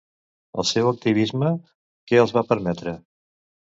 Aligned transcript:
El 0.63 0.67
seu 0.69 0.89
activisme, 0.93 1.53
què 2.09 2.23
els 2.25 2.37
va 2.41 2.47
permetre? 2.53 3.01